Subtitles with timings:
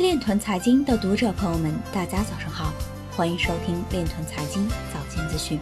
[0.00, 2.72] 链团财经的读者朋友们，大家早上好，
[3.14, 5.60] 欢迎收听链团财经早间资讯。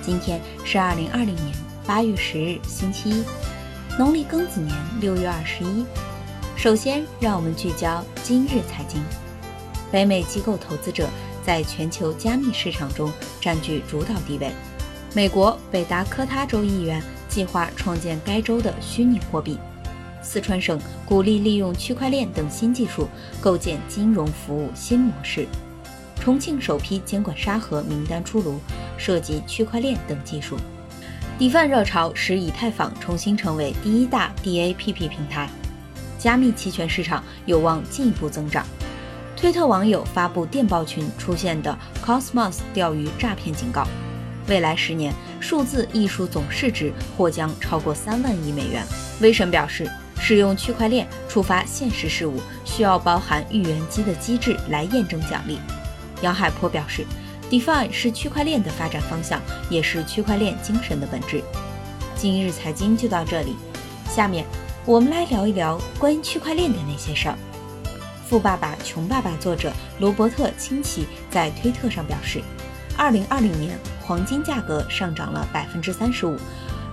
[0.00, 1.54] 今天是二零二零年
[1.86, 3.24] 八月十日，星期一，
[3.98, 5.84] 农历庚子年六月二十一。
[6.56, 9.02] 首先，让我们聚焦今日财经。
[9.92, 11.06] 北美机构投资者
[11.44, 14.50] 在全球加密市场中占据主导地位。
[15.14, 19.58] 美国北达科他州议员计划创建该州的虚拟货币。
[20.22, 23.08] 四川省鼓励利用区块链等新技术
[23.40, 25.46] 构建金融服务新模式。
[26.20, 28.58] 重庆首批监管沙盒名单出炉，
[28.98, 30.56] 涉及区块链等技术。
[31.38, 35.48] DeFi 热潮使以太坊重新成为第一大 DAPP 平台，
[36.18, 38.66] 加密期权市场有望进一步增长。
[39.36, 43.86] 推特网友发布电报群出现的 Cosmos 钓鱼诈骗警告，
[44.48, 48.84] 未来十年数字艺术总市值或将超过三万亿美元。
[49.20, 49.88] 威神表示。
[50.20, 55.58] 使用区块链触发现实事务，需要包含预言机的机制来验证奖励。
[56.20, 57.06] 杨海波表示
[57.50, 61.42] ，Define 是区块链的发展方向，也是区块链精神的本质。
[62.16, 63.56] 今日财经就到这里，
[64.10, 64.44] 下面
[64.84, 67.38] 我们来聊一聊关于区块链的那些事儿。
[68.28, 72.42] 《富爸爸穷爸爸》作者罗伯特清崎在推特上表示，
[72.96, 76.36] 二零二零年黄金价格上涨了百分之三十五。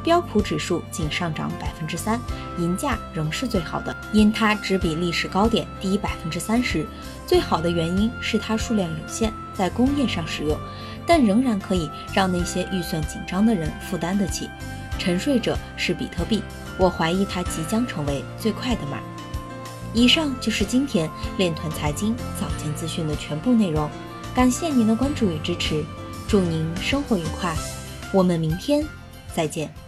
[0.06, 2.22] 标普指数仅上涨百分之三，
[2.60, 6.86] 银价仍是最好的，因它只比历史高点低百分之三十。
[7.26, 10.56] 最好的原因是它数量有限，在工业上使用，
[11.08, 14.48] 但仍然可以让那些预算紧张的人负担得起。
[15.00, 16.44] 沉睡者是比特币，
[16.78, 19.00] 我怀疑它即将成为最快的码。
[19.92, 23.90] 以上就是今天链团财经早间资讯的全部内容，
[24.36, 25.84] 感谢您的关注与支持，
[26.28, 27.56] 祝您生活愉快，
[28.14, 28.86] 我们明天
[29.34, 29.85] 再见。